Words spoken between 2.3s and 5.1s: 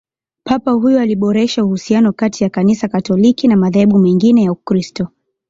ya kanisa katoliki na madhehebu mengine ya ukristo